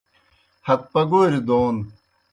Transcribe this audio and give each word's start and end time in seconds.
ہت 0.67 0.81
پگوریْ 0.91 1.37
دون 1.47 1.75